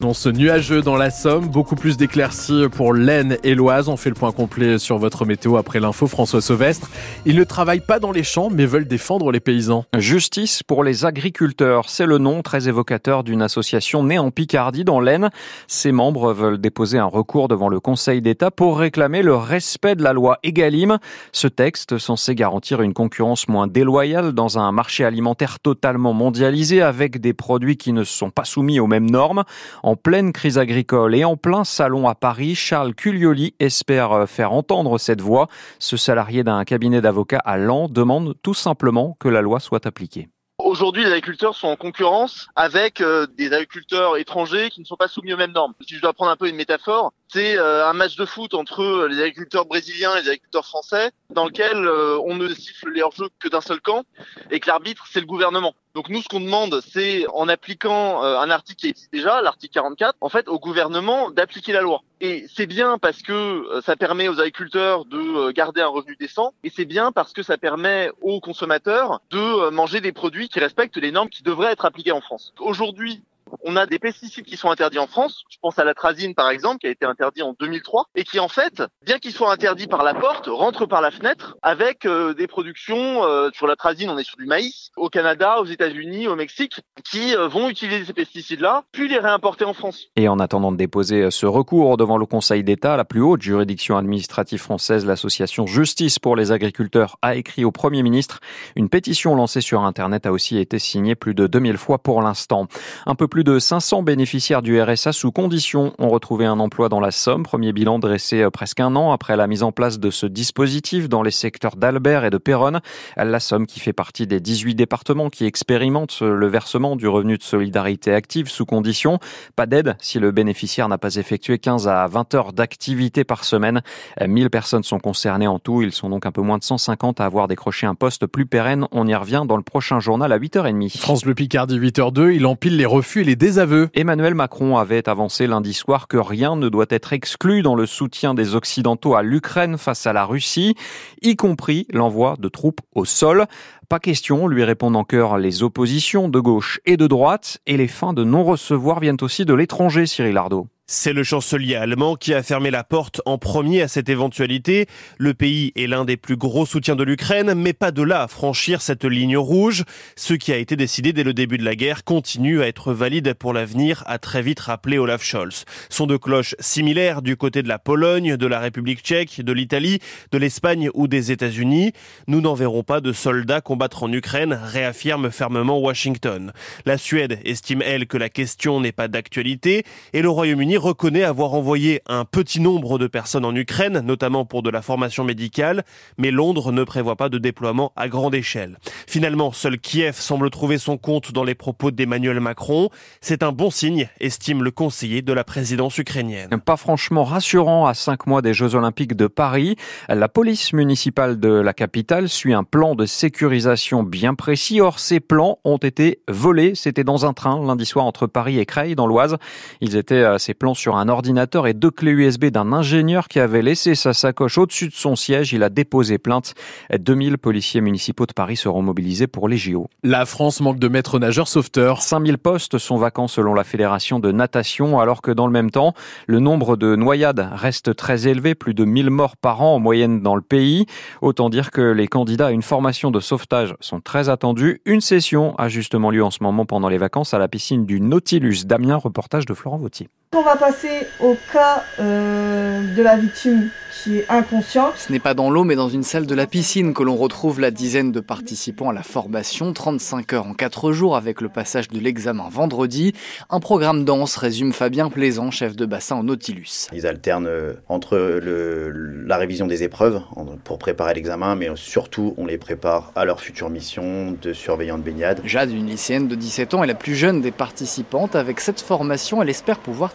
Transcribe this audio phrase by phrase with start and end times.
[0.00, 3.88] Dans ce nuageux dans la Somme, beaucoup plus d'éclaircies pour l'Aisne et l'Oise.
[3.88, 6.06] On fait le point complet sur votre météo après l'info.
[6.06, 6.88] François Sauvestre.
[7.26, 9.86] Ils ne travaillent pas dans les champs, mais veulent défendre les paysans.
[9.96, 11.88] Justice pour les agriculteurs.
[11.88, 15.30] C'est le nom très évocateur d'une association née en Picardie, dans l'Aisne.
[15.66, 20.04] Ses membres veulent déposer un recours devant le Conseil d'État pour réclamer le respect de
[20.04, 20.98] la loi Egalim.
[21.32, 27.20] Ce texte, censé garantir une concurrence moins déloyale dans un marché alimentaire totalement mondialisé avec
[27.20, 29.42] des produits qui ne sont pas soumis aux mêmes normes.
[29.88, 34.52] En pleine crise agricole et en plein salon à Paris, Charles Culioli espère euh, faire
[34.52, 35.48] entendre cette voix.
[35.78, 40.28] Ce salarié d'un cabinet d'avocats à Lens demande tout simplement que la loi soit appliquée.
[40.58, 45.08] Aujourd'hui, les agriculteurs sont en concurrence avec euh, des agriculteurs étrangers qui ne sont pas
[45.08, 45.72] soumis aux mêmes normes.
[45.80, 49.06] Si je dois prendre un peu une métaphore, c'est euh, un match de foot entre
[49.08, 53.48] les agriculteurs brésiliens et les agriculteurs français dans lequel on ne siffle les hors-jeux que
[53.48, 54.04] d'un seul camp
[54.50, 55.74] et que l'arbitre, c'est le gouvernement.
[55.98, 59.74] Donc nous, ce qu'on demande, c'est en appliquant euh, un article qui existe déjà, l'article
[59.74, 62.02] 44, en fait, au gouvernement d'appliquer la loi.
[62.20, 66.14] Et c'est bien parce que euh, ça permet aux agriculteurs de euh, garder un revenu
[66.14, 70.60] décent, et c'est bien parce que ça permet aux consommateurs de manger des produits qui
[70.60, 72.52] respectent les normes qui devraient être appliquées en France.
[72.60, 73.24] Aujourd'hui,
[73.64, 75.44] on a des pesticides qui sont interdits en France.
[75.50, 78.38] Je pense à la trazine, par exemple, qui a été interdit en 2003 et qui,
[78.40, 82.34] en fait, bien qu'il soit interdit par la porte, rentre par la fenêtre avec euh,
[82.34, 83.24] des productions.
[83.24, 84.90] Euh, sur la trazine, on est sur du maïs.
[84.96, 89.64] Au Canada, aux États-Unis, au Mexique, qui euh, vont utiliser ces pesticides-là, puis les réimporter
[89.64, 90.06] en France.
[90.16, 93.96] Et en attendant de déposer ce recours devant le Conseil d'État, la plus haute juridiction
[93.96, 98.40] administrative française, l'association Justice pour les agriculteurs, a écrit au Premier ministre.
[98.76, 102.68] Une pétition lancée sur Internet a aussi été signée plus de 2000 fois pour l'instant.
[103.06, 106.88] Un peu plus plus de 500 bénéficiaires du RSA sous condition ont retrouvé un emploi
[106.88, 107.44] dans la Somme.
[107.44, 111.08] Premier bilan dressé euh, presque un an après la mise en place de ce dispositif
[111.08, 112.80] dans les secteurs d'Albert et de Péronne.
[113.16, 117.42] La Somme qui fait partie des 18 départements qui expérimentent le versement du revenu de
[117.44, 119.20] solidarité active sous condition.
[119.54, 123.82] Pas d'aide si le bénéficiaire n'a pas effectué 15 à 20 heures d'activité par semaine.
[124.20, 125.82] 1000 personnes sont concernées en tout.
[125.82, 128.88] Ils sont donc un peu moins de 150 à avoir décroché un poste plus pérenne.
[128.90, 130.98] On y revient dans le prochain journal à 8h30.
[130.98, 133.88] France Picardie 8h02, il empile les refus les.
[133.94, 138.34] Emmanuel Macron avait avancé lundi soir que rien ne doit être exclu dans le soutien
[138.34, 140.74] des Occidentaux à l'Ukraine face à la Russie,
[141.22, 143.46] y compris l'envoi de troupes au sol.
[143.88, 145.04] Pas question, lui répondent en
[145.38, 149.54] les oppositions de gauche et de droite, et les fins de non-recevoir viennent aussi de
[149.54, 150.68] l'étranger, Cyril Ardo.
[150.90, 154.86] C'est le chancelier allemand qui a fermé la porte en premier à cette éventualité.
[155.18, 158.26] Le pays est l'un des plus gros soutiens de l'Ukraine, mais pas de là à
[158.26, 159.84] franchir cette ligne rouge.
[160.16, 163.34] Ce qui a été décidé dès le début de la guerre continue à être valide
[163.34, 165.66] pour l'avenir, a très vite rappelé Olaf Scholz.
[165.90, 169.98] Sont de cloches similaires du côté de la Pologne, de la République tchèque, de l'Italie,
[170.32, 171.92] de l'Espagne ou des États-Unis.
[172.28, 176.50] Nous n'enverrons pas de soldats combattre en Ukraine, réaffirme fermement Washington.
[176.86, 179.84] La Suède estime, elle, que la question n'est pas d'actualité
[180.14, 184.62] et le Royaume-Uni reconnaît avoir envoyé un petit nombre de personnes en Ukraine, notamment pour
[184.62, 185.84] de la formation médicale,
[186.16, 188.78] mais Londres ne prévoit pas de déploiement à grande échelle.
[189.06, 192.88] Finalement, seul Kiev semble trouver son compte dans les propos d'Emmanuel Macron.
[193.20, 196.50] C'est un bon signe, estime le conseiller de la présidence ukrainienne.
[196.64, 199.76] Pas franchement rassurant à cinq mois des Jeux Olympiques de Paris.
[200.08, 204.80] La police municipale de la capitale suit un plan de sécurisation bien précis.
[204.80, 206.74] Or, ces plans ont été volés.
[206.74, 209.36] C'était dans un train lundi soir entre Paris et Creil, dans l'Oise.
[209.80, 213.40] Ils étaient, euh, ces plans sur un ordinateur et deux clés USB d'un ingénieur qui
[213.40, 215.52] avait laissé sa sacoche au-dessus de son siège.
[215.52, 216.54] Il a déposé plainte.
[216.96, 219.88] 2000 policiers municipaux de Paris seront mobilisés pour les JO.
[220.02, 222.02] La France manque de maîtres nageurs sauveteurs.
[222.02, 225.94] 5000 postes sont vacants selon la Fédération de natation, alors que dans le même temps,
[226.26, 230.22] le nombre de noyades reste très élevé, plus de 1000 morts par an en moyenne
[230.22, 230.86] dans le pays.
[231.22, 234.80] Autant dire que les candidats à une formation de sauvetage sont très attendus.
[234.84, 238.00] Une session a justement lieu en ce moment pendant les vacances à la piscine du
[238.00, 238.64] Nautilus.
[238.64, 240.08] Damien, reportage de Florent Vautier.
[240.36, 243.70] On va passer au cas euh, de la victime
[244.02, 244.92] qui est inconsciente.
[244.96, 247.60] Ce n'est pas dans l'eau mais dans une salle de la piscine que l'on retrouve
[247.60, 251.88] la dizaine de participants à la formation, 35 heures en 4 jours avec le passage
[251.88, 253.14] de l'examen vendredi.
[253.48, 256.88] Un programme dense, résume Fabien Plaisant, chef de bassin au Nautilus.
[256.92, 258.90] Ils alternent euh, entre le,
[259.26, 260.20] la révision des épreuves
[260.62, 265.02] pour préparer l'examen mais surtout on les prépare à leur future mission de surveillant de
[265.02, 265.40] baignade.
[265.44, 268.36] Jade, une lycéenne de 17 ans, est la plus jeune des participantes.
[268.36, 270.12] Avec cette formation, elle espère pouvoir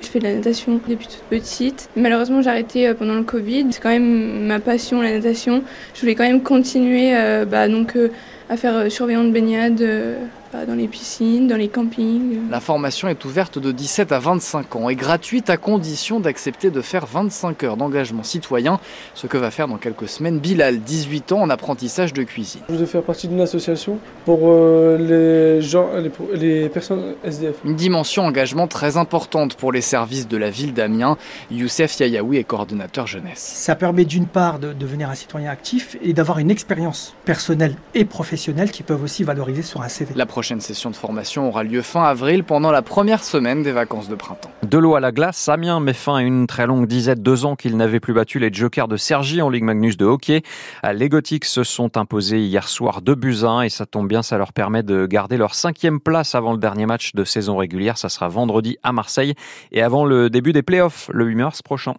[0.00, 1.90] Je fais de la natation depuis toute petite.
[1.96, 3.66] Malheureusement, j'ai arrêté euh, pendant le Covid.
[3.72, 5.64] C'est quand même ma passion, la natation.
[5.94, 8.10] Je voulais quand même continuer euh, bah, donc, euh,
[8.48, 9.84] à faire surveillant de baignade
[10.52, 12.50] dans les piscines, dans les campings.
[12.50, 16.80] La formation est ouverte de 17 à 25 ans et gratuite à condition d'accepter de
[16.80, 18.80] faire 25 heures d'engagement citoyen,
[19.14, 22.62] ce que va faire dans quelques semaines Bilal, 18 ans en apprentissage de cuisine.
[22.68, 27.56] Je voudrais faire partie d'une association pour euh, les gens, les, les personnes SDF.
[27.64, 31.16] Une dimension engagement très importante pour les services de la ville d'Amiens.
[31.50, 33.38] Youssef Yayaoui est coordonnateur jeunesse.
[33.38, 38.04] Ça permet d'une part de devenir un citoyen actif et d'avoir une expérience personnelle et
[38.04, 40.12] professionnelle qui peuvent aussi valoriser sur un CV.
[40.14, 44.08] La prochaine session de formation aura lieu fin avril pendant la première semaine des vacances
[44.08, 44.52] de printemps.
[44.62, 47.56] De l'eau à la glace, Amiens met fin à une très longue disette, deux ans
[47.56, 50.42] qu'il n'avait plus battu les Jokers de Sergi en Ligue Magnus de hockey.
[50.94, 54.38] Les Gothiques se sont imposés hier soir 2 buts 1 et ça tombe bien, ça
[54.38, 57.98] leur permet de garder leur cinquième place avant le dernier match de saison régulière.
[57.98, 59.34] Ça sera vendredi à Marseille
[59.72, 61.94] et avant le début des playoffs le 8 mars prochain.